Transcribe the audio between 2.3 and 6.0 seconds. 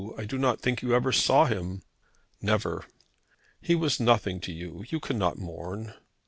"Never." "He was nothing to you. You cannot mourn."